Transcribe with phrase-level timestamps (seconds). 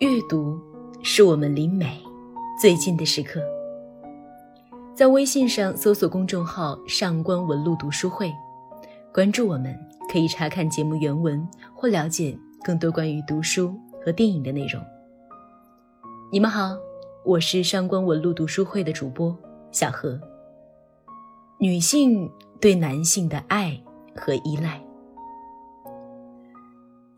[0.00, 0.58] 阅读
[1.02, 2.00] 是我们离美
[2.58, 3.38] 最近的时刻。
[4.94, 8.32] 在微信上搜索公众号“上官文露读书会”，
[9.12, 9.78] 关注我们，
[10.10, 14.82] 可以查看节目原文或了解更多关于读书和电影的内容。
[16.32, 16.74] 你们好，
[17.22, 19.36] 我是上官文露读书会的主播
[19.70, 20.18] 小何。
[21.58, 22.26] 女性
[22.58, 23.78] 对男性的爱
[24.16, 24.82] 和依赖。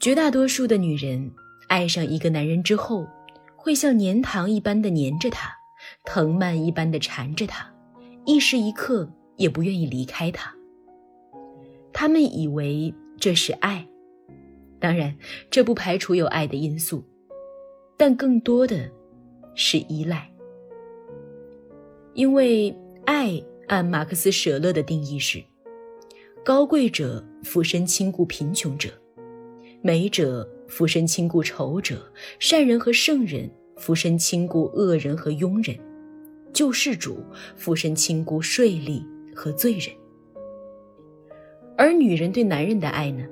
[0.00, 1.32] 绝大多数的女人
[1.72, 3.06] 爱上一个男人之后，
[3.56, 5.50] 会像粘糖一般的粘着他，
[6.04, 7.66] 藤蔓一般的缠着他，
[8.26, 10.54] 一时一刻也不愿意离开他。
[11.90, 13.88] 他们以为这是爱，
[14.78, 15.16] 当然，
[15.50, 17.02] 这不排除有爱的因素，
[17.96, 18.90] 但更多的
[19.54, 20.30] 是依赖。
[22.12, 25.42] 因为爱，按马克思·舍勒的定义是：
[26.44, 28.90] 高贵者俯身亲顾贫穷者。
[29.80, 35.78] 美者俯身亲顾仇者，善人和圣人俯身亲顾恶人和庸人，
[36.50, 37.22] 救世主
[37.54, 39.04] 俯身亲顾税吏
[39.36, 39.94] 和罪人。
[41.76, 43.22] 而女人对男人的爱呢，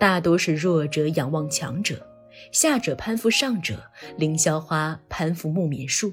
[0.00, 2.04] 大多是弱者仰望强者，
[2.50, 3.80] 下者攀附上者，
[4.16, 6.12] 凌霄花攀附木棉树。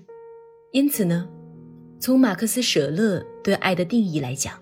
[0.71, 1.27] 因此呢，
[1.99, 4.61] 从马克思·舍勒对爱的定义来讲，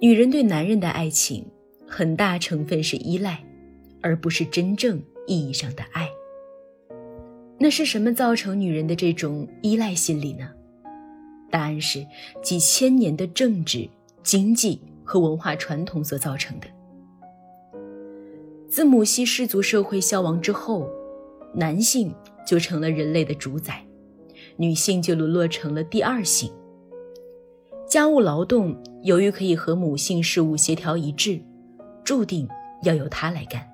[0.00, 1.44] 女人对男人的爱情
[1.88, 3.44] 很大成分是依赖。
[4.02, 6.08] 而不是真正意义上的爱。
[7.58, 10.50] 那是什么造成女人的这种依赖心理呢？
[11.50, 12.06] 答案是
[12.42, 13.88] 几千年的政治、
[14.22, 16.66] 经济和文化传统所造成的。
[18.68, 20.88] 自母系氏族社会消亡之后，
[21.52, 22.14] 男性
[22.46, 23.84] 就成了人类的主宰，
[24.56, 26.50] 女性就沦落成了第二性。
[27.88, 31.40] 家务劳动由于可以和母性事务协调一致，
[32.04, 32.48] 注定
[32.84, 33.69] 要由她来干。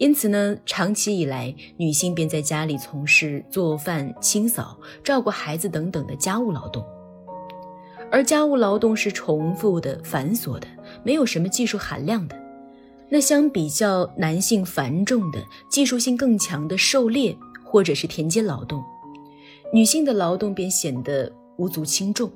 [0.00, 6.82] 因此呢，长期以来，女性便在家里从事做饭、清扫、照顾孩子等等的家务劳动。
[8.10, 10.66] 而家务劳动是重复的、繁琐的，
[11.04, 12.34] 没有什么技术含量的。
[13.10, 15.38] 那相比较男性繁重的、
[15.70, 18.82] 技术性更强的狩猎或者是田间劳动，
[19.70, 22.32] 女性的劳动便显得无足轻重。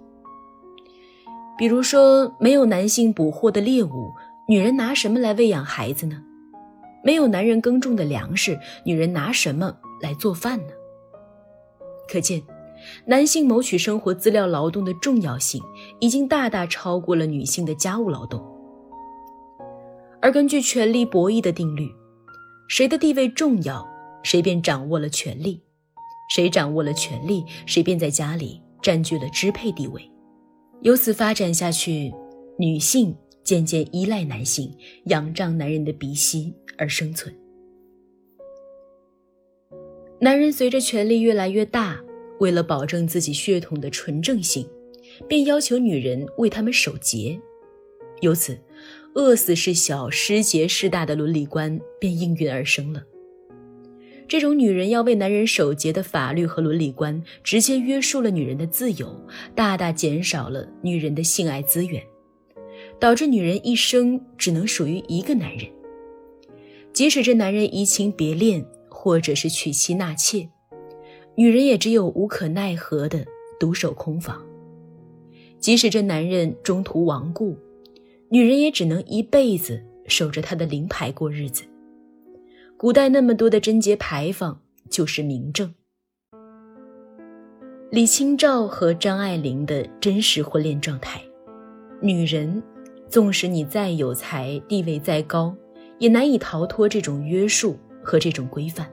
[1.56, 4.12] 比如说，没有男性捕获的猎物，
[4.47, 6.22] 女人拿什么来喂养孩子呢？
[7.04, 10.72] 没有男人耕种的粮食，女人拿什么来做饭呢？
[12.10, 12.42] 可见，
[13.06, 15.62] 男性谋取生活资料劳动的重要性
[16.00, 18.42] 已经大大超过了女性的家务劳动。
[20.22, 21.94] 而根据权力博弈的定律，
[22.69, 23.86] 谁的地位重要，
[24.22, 25.60] 谁便掌握了权力；
[26.34, 30.10] 谁掌握了权力，谁便在家里占据了支配地位。
[30.81, 32.10] 由此发展下去，
[32.59, 33.15] 女性。
[33.44, 34.75] 渐渐依赖男性，
[35.05, 37.32] 仰仗男人的鼻息而生存。
[40.21, 42.03] 男人随着权力越来越大，
[42.41, 44.66] 为了保证自己血统的纯正性，
[45.28, 47.38] 便要求女人为他们守节。
[48.21, 48.59] 由此，
[49.15, 53.03] 饿死是小，失节是大的伦理观便应运而生了。
[54.27, 59.15] 这种女人要为男人守节的法律和伦理观，直接约束了女人的自由，
[59.54, 62.03] 大大减少了女人的性爱资源。
[63.04, 65.69] 导致女人一生只能属于一个男人，
[66.91, 70.48] 即使这男人移情别恋，或者是娶妻纳妾，
[71.34, 73.22] 女人也只有无可奈何的
[73.60, 74.38] 独守空房；
[75.59, 77.59] 即使这男人中途亡故，
[78.31, 81.65] 女人也只能一辈子守着他的灵牌过日子。
[82.78, 85.75] 古代那么多的贞节牌坊，就是明证。
[87.91, 91.21] 李清照和张爱玲的真实婚恋状态，
[92.00, 92.62] 女人。
[93.15, 95.55] 纵使你再有才，地位再高，
[96.01, 98.91] 也难以逃脱这种约束和这种规范。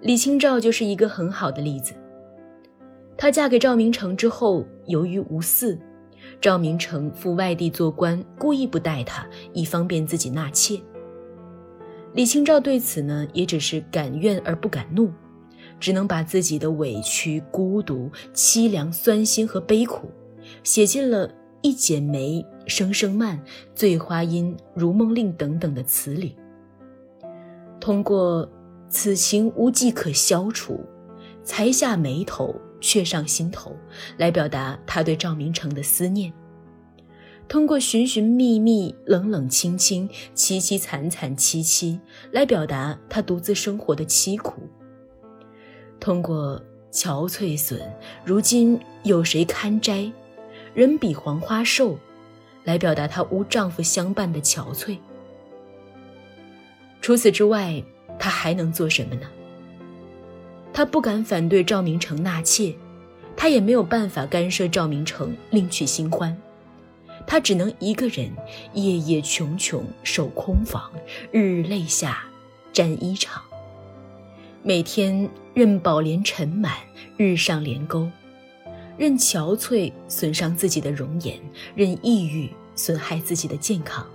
[0.00, 1.94] 李清照就是一个很好的例子。
[3.16, 5.78] 她嫁给赵明诚之后，由于无嗣，
[6.40, 10.76] 赵明诚赴外地做官，故意不待她，以方便自己纳妾。
[12.14, 15.12] 李清照对此呢，也只是敢怨而不敢怒，
[15.78, 20.10] 只能把自己的委屈、孤独、凄凉、酸辛和悲苦，
[20.64, 21.30] 写进了。
[21.62, 23.36] 一剪梅，声声慢；
[23.74, 26.36] 醉花阴，如梦令等等的词里，
[27.80, 28.48] 通过
[28.88, 30.80] “此情无计可消除，
[31.42, 33.76] 才下眉头，却上心头”
[34.16, 36.32] 来表达他对赵明诚的思念；
[37.48, 42.00] 通过“寻寻觅觅，冷冷清清，凄凄惨惨戚戚”
[42.30, 44.62] 来表达他独自生活的凄苦；
[45.98, 46.62] 通过
[46.92, 47.80] “憔悴损，
[48.24, 50.10] 如今有谁堪摘？”
[50.72, 51.98] 人比黄花瘦，
[52.64, 54.98] 来表达她无丈夫相伴的憔悴。
[57.00, 57.82] 除此之外，
[58.18, 59.26] 她还能做什么呢？
[60.72, 62.74] 她不敢反对赵明诚纳妾，
[63.36, 66.36] 她也没有办法干涉赵明诚另娶新欢，
[67.26, 68.30] 她只能一个人
[68.74, 70.90] 夜夜穷穷守空房，
[71.32, 72.24] 日日泪下
[72.72, 73.28] 沾衣裳，
[74.62, 76.76] 每天任宝莲尘满，
[77.16, 78.08] 日上帘钩，
[79.00, 81.40] 任憔悴损伤自己的容颜，
[81.74, 84.06] 任抑郁损害自己的健康。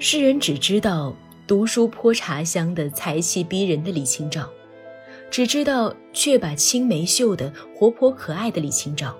[0.00, 1.14] 世人只知道
[1.46, 4.50] 读书泼茶香的才气逼人的李清照。
[5.30, 9.16] 只知道却把青梅嗅的活泼可爱的李清照，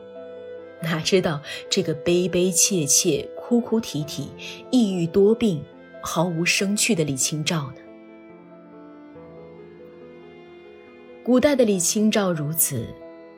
[0.82, 1.40] 哪知道
[1.70, 4.28] 这个悲悲切切、哭哭啼啼、
[4.72, 5.62] 抑郁多病、
[6.02, 7.82] 毫无生趣的李清照呢？
[11.22, 12.84] 古代的李清照如此，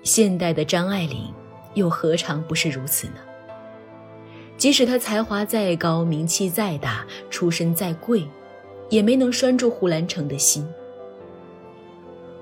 [0.02, 1.32] 现代的张爱玲
[1.74, 3.14] 又何尝不是如此呢？
[4.56, 8.26] 即使她才华再高、名气再大、出身再贵，
[8.88, 10.66] 也没能拴住胡兰成的心。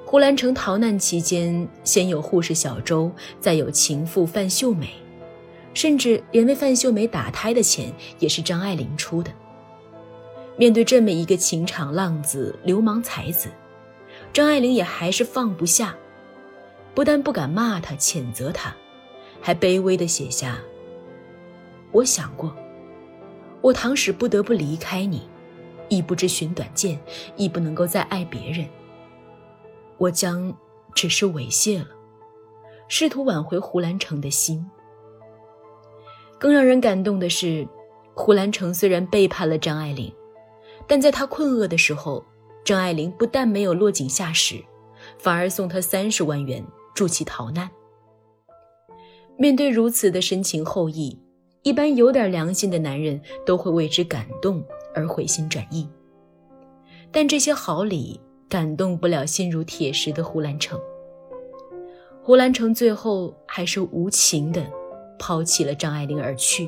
[0.04, 3.10] 胡兰成逃难期间，先有护士小周，
[3.40, 4.88] 再有情妇范秀美，
[5.74, 9.30] 甚至连为范秀美打胎的钱也是张爱玲出的。
[10.56, 13.48] 面对这么一个情场浪子、流氓才子，
[14.32, 15.94] 张爱玲也还是放不下，
[16.98, 18.74] 不但不敢骂他、谴责他，
[19.40, 20.58] 还卑微地写下
[21.94, 22.52] ：“我想过，
[23.60, 25.22] 我倘使不得不离开你，
[25.88, 26.98] 亦不知寻短见，
[27.36, 28.66] 亦不能够再爱别人。”
[29.96, 30.52] 我将
[30.92, 31.90] 只是猥亵了，
[32.88, 34.68] 试图挽回胡兰成的心。
[36.36, 37.64] 更让人感动的是，
[38.12, 40.12] 胡兰成虽然背叛了张爱玲，
[40.88, 42.24] 但在他困厄的时候，
[42.64, 44.60] 张爱玲不但没有落井下石，
[45.16, 46.60] 反而送他三十万元
[46.98, 47.70] 助其逃难。
[49.36, 51.16] 面对如此的深情厚谊，
[51.62, 54.64] 一般有点良心的男人都会为之感动
[54.94, 55.88] 而回心转意，
[57.12, 58.20] 但这些好礼。
[58.50, 60.80] 感动不了心如铁石的胡兰成。
[62.22, 64.64] 胡兰成最后还是无情的
[65.18, 66.66] 抛弃了张爱玲而去。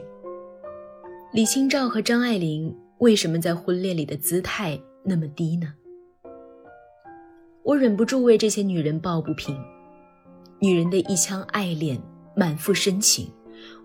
[1.33, 5.73] 李清照和张爱玲为什么在婚恋里的姿态那么低呢？
[7.63, 9.57] 我忍不住为这些女人抱不平。
[10.63, 11.99] 女人的一腔爱恋，
[12.37, 13.33] 满腹深情，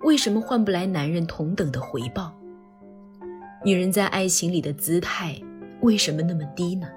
[0.01, 2.35] 为什么换不来男人同等的回报？
[3.63, 5.41] 女人在爱情里的姿态，
[5.81, 6.87] 为什么那么低呢？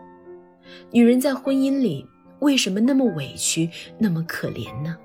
[0.90, 2.04] 女人在婚姻里
[2.40, 4.96] 为什么那么委屈、那么可怜呢？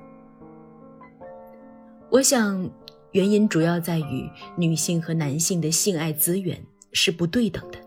[2.10, 2.68] 我想，
[3.12, 4.28] 原因主要在于
[4.58, 6.60] 女性和男性的性爱资源
[6.94, 7.78] 是不对等的。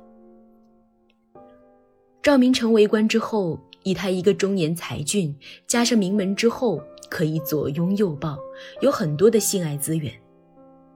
[2.22, 5.32] 赵明诚为官之后，以他一个中年才俊，
[5.64, 8.36] 加上名门之后，可以左拥右抱，
[8.80, 10.12] 有很多的性爱资源，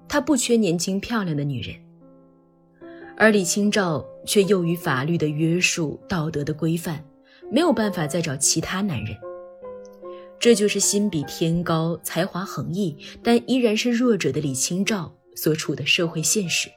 [0.09, 1.77] 他不缺年轻漂亮的女人。
[3.17, 7.05] 而李清照却囿于法律的约束、道德的规范，
[7.49, 9.17] 没有办法再找其他男人。
[10.41, 16.69] 这就是心比天高、才华横溢，但依然是弱者的李清照所处的社会现实。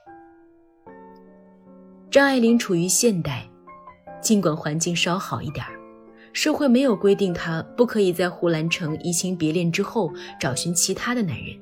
[2.12, 3.50] 张爱玲处于现代，
[4.21, 5.80] 尽管环境稍好一点儿，
[6.33, 11.56] 社会没有规定她不可以在胡兰成移情别恋之后找寻其他的男人。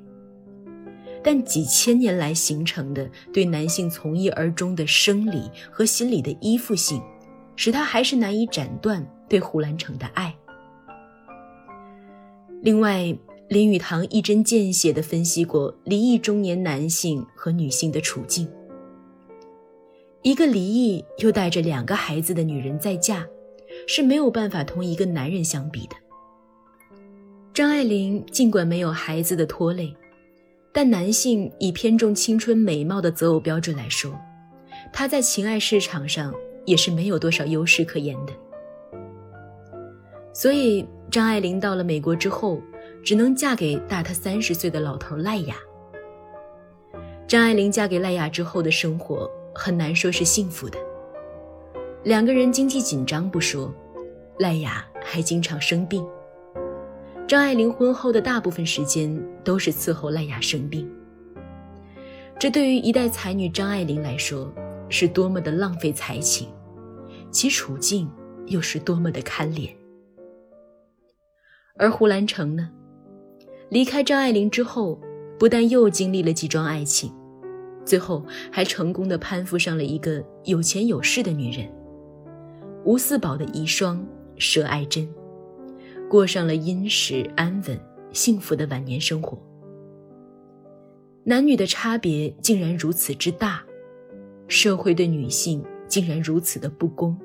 [1.24, 7.00] 但几千年来形成的对男性从一而终的生理和心理的依附性，
[7.56, 10.36] 使他还是难以斩断对胡兰成的爱。
[12.64, 13.16] 另外，
[13.50, 18.48] 林语堂一针见血地分析过离异中年男性和女性的处境。
[20.24, 23.26] 一个离异又带着两个孩子的女人再嫁，
[23.88, 25.96] 是没有办法同一个男人相比的。
[27.54, 29.96] 张爱玲尽管没有孩子的拖累。
[30.74, 34.18] 但男性以偏重青春美貌的择偶标准来说，
[34.94, 36.34] 他在情爱市场上
[36.66, 38.32] 也是没有多少优势可言的。
[40.32, 42.62] 所以张爱玲到了美国之后，
[43.04, 45.56] 只能嫁给大她三十岁的老头赖雅。
[47.28, 50.80] 张爱玲嫁给赖雅之后的生活很难说是幸福的，
[52.04, 53.72] 两个人经济紧张不说，
[54.40, 56.04] 赖雅还经常生病。
[57.28, 60.90] 张爱玲婚后的大部分时间都是伺候赖雅生病，
[62.40, 64.52] 这对于一代才女张爱玲来说
[64.90, 66.50] 是多么的浪费才情，
[67.30, 68.10] 其处境
[68.48, 69.70] 又是多么的堪怜。
[71.78, 72.68] 而胡兰成呢，
[73.70, 75.00] 离开张爱玲之后，
[75.38, 77.14] 不但又经历了几桩爱情，
[77.86, 81.72] 最后还成功的攀附上了一个有钱有势的女人——
[82.84, 84.00] 吴四宝的遗孀
[84.38, 85.08] 佘爱珍。
[86.10, 87.80] 过上了殷实安稳、
[88.12, 89.42] 幸福的晚年生活。
[91.24, 93.64] 男女的差别竟然如此之大，
[94.48, 97.18] 社会对女性竟然如此的不公。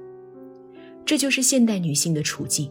[1.05, 2.71] 这就是现代女性的处境，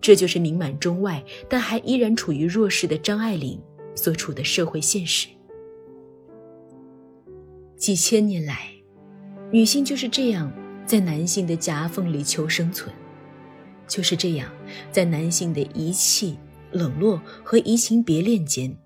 [0.00, 3.58] 这就是名满中外但还依然处于弱势的张爱玲
[3.94, 5.28] 所处的社会现实。
[7.76, 8.70] 几千年来，
[9.50, 10.52] 女性就是这样
[10.84, 12.94] 在男性的夹缝里求生存，
[13.86, 14.48] 就是这样
[14.90, 16.36] 在男性的遗弃、
[16.70, 18.76] 冷落和移情别恋间，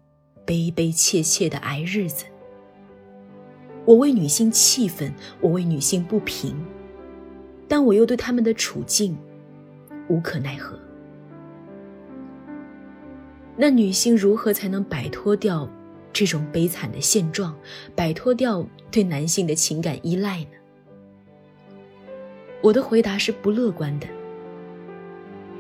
[0.45, 2.25] 悲悲切切的挨日子。
[3.85, 6.57] 我为女性气愤，我为女性不平，
[7.69, 9.17] 但我又对他们的处境
[10.09, 10.79] 无可奈何。
[13.57, 15.69] 那女性如何才能摆脱掉
[16.13, 17.57] 这种悲惨的现状，
[17.95, 20.51] 摆脱掉对男性的情感依赖呢？
[22.63, 24.07] 我的回答是不乐观的。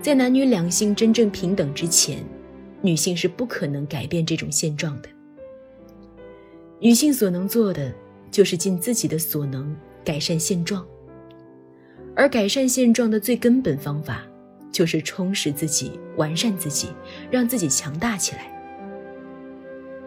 [0.00, 2.24] 在男女两性真正平等之前，
[2.80, 5.08] 女性是不可能改变这种现状的。
[6.80, 7.92] 女性所能做的。
[8.28, 9.74] 就是尽自己的所能
[10.04, 10.84] 改善现状，
[12.14, 14.26] 而改善现状的最根本方法，
[14.70, 16.88] 就是充实自己、完善自己，
[17.30, 18.52] 让自己强大起来。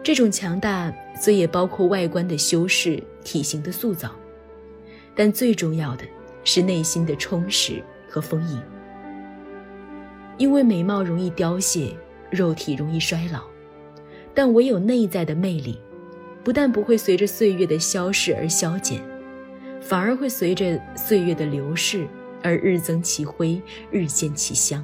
[0.00, 4.14] 这种强大虽也包括外观的修饰、体型的塑造，
[5.16, 6.04] 但最重要的
[6.44, 8.62] 是内心的充实和丰盈。
[10.38, 11.94] 因为美貌容易凋谢，
[12.30, 13.42] 肉体容易衰老，
[14.34, 15.80] 但唯有内在的魅力。
[16.42, 19.02] 不但不会随着岁月的消逝而消减，
[19.78, 22.06] 反而会随着岁月的流逝
[22.42, 24.82] 而日增其辉，日渐其香。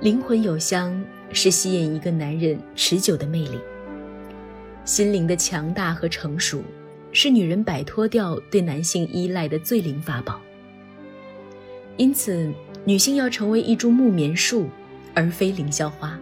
[0.00, 3.58] 灵魂有香是吸引一个男人持久的魅力。
[4.84, 6.62] 心灵的强大和成熟，
[7.14, 10.38] 是女人摆脱掉对男性依赖的最灵法宝。
[11.96, 12.52] 因此，
[12.84, 14.68] 女性要成为一株木棉树，
[15.14, 16.20] 而非凌霄花，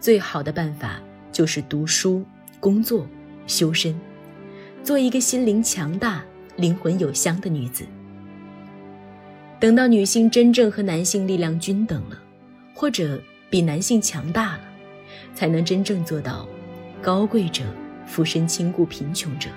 [0.00, 1.00] 最好的办法。
[1.32, 2.24] 就是读书、
[2.58, 3.06] 工作、
[3.46, 3.94] 修身，
[4.82, 6.24] 做一个心灵强大、
[6.56, 7.84] 灵魂有香的女子。
[9.60, 12.18] 等到女性真正和男性力量均等了，
[12.72, 13.20] 或者
[13.50, 14.60] 比男性强大了，
[15.34, 16.48] 才能真正做到
[17.02, 17.64] 高贵者
[18.06, 19.50] 俯身轻顾贫穷者，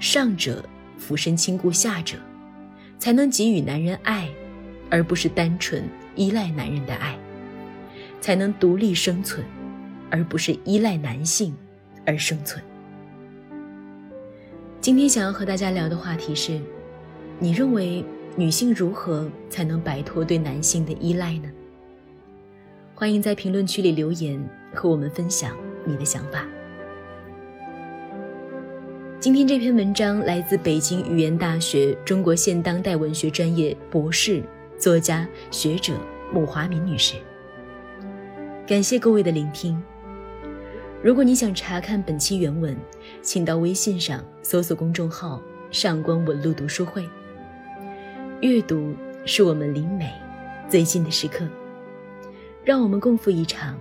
[0.00, 0.64] 上者
[0.98, 2.16] 俯身轻顾下者，
[2.98, 4.28] 才能给予男人爱，
[4.90, 5.82] 而不是单纯
[6.14, 7.18] 依赖男人的爱，
[8.20, 9.44] 才能独立生存。
[10.08, 11.52] 而不是依赖男性
[12.06, 12.62] 而生存。
[14.80, 16.60] 今天想要和大家聊的话题是：
[17.40, 18.04] 你认为
[18.36, 21.50] 女性如何才能摆脱对男性的依赖呢？
[22.94, 24.40] 欢迎在评论区里留言
[24.72, 26.46] 和我们分享你的想法。
[29.26, 34.40] 今天这篇文章来自北京语言大学中国现当代文学专业博士、
[34.78, 35.94] 作家、学者
[36.32, 37.16] 穆华敏女士。
[38.68, 39.82] 感谢各位的聆听。
[41.02, 42.76] 如果你想查看本期原文，
[43.20, 45.42] 请到微信上搜索公众号
[45.72, 47.04] “上官文露读书会”。
[48.42, 50.08] 阅读是我们离美
[50.68, 51.44] 最近的时刻，
[52.62, 53.76] 让我们共赴一场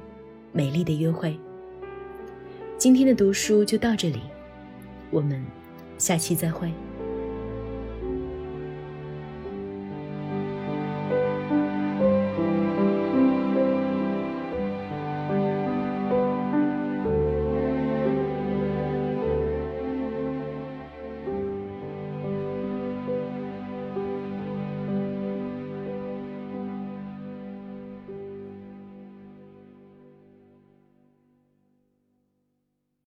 [0.52, 1.40] 美丽的约会。
[2.80, 4.22] 今天的读书就到这里，
[5.16, 5.42] 我们
[5.98, 6.70] 下期再会。